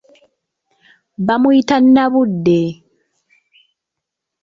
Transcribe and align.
Bamuyita 1.27 1.75
Nnabudde. 1.83 2.59